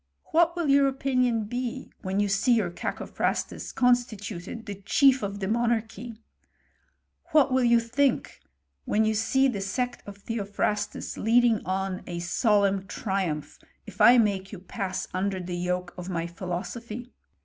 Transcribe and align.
"What 0.31 0.55
will 0.55 0.67
your 0.67 0.87
opinion 0.87 1.43
be 1.45 1.91
when 2.01 2.19
you 2.19 2.27
see 2.27 2.57
youf 2.57 2.73
Cacophrastus 2.75 3.71
constituted 3.71 4.65
the 4.65 4.81
chief 4.83 5.21
of 5.21 5.39
the 5.39 5.47
monarchy? 5.47 6.15
What 7.33 7.53
will 7.53 7.63
you 7.63 7.79
think 7.79 8.39
when 8.85 9.05
you 9.05 9.13
see 9.13 9.47
the 9.47 9.61
sect 9.61 10.01
of 10.07 10.17
Theo* 10.17 10.45
phrastus 10.45 11.17
leading 11.19 11.63
on 11.67 12.01
a 12.07 12.17
solemn 12.17 12.87
triumph, 12.87 13.59
if 13.85 14.01
I 14.01 14.17
make 14.17 14.51
yon 14.51 14.61
pass 14.61 15.07
under 15.13 15.39
the 15.39 15.55
yoke 15.55 15.93
of 15.99 16.09
my 16.09 16.25
philosophy 16.25 17.13